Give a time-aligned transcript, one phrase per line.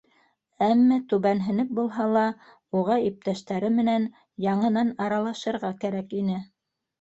[0.67, 2.23] Әммә, түбәнһенеп булһа ла,
[2.79, 4.09] уға иптәштәре менән
[4.47, 6.41] яңынан аралашырға кәрәк ине.